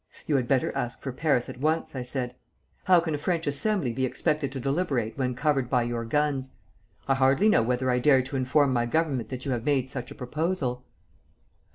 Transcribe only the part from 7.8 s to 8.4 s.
I dare to